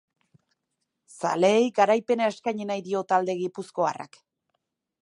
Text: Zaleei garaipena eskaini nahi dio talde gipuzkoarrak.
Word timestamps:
Zaleei 1.17 1.67
garaipena 1.81 2.31
eskaini 2.35 2.69
nahi 2.73 2.85
dio 2.89 3.05
talde 3.15 3.39
gipuzkoarrak. 3.45 4.21